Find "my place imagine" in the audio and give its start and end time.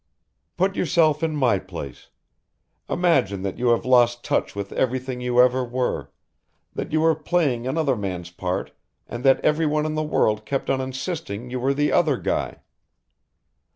1.35-3.43